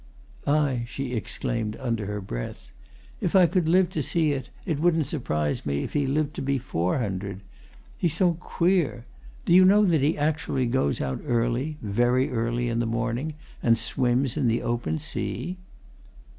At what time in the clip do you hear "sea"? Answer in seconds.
14.97-15.57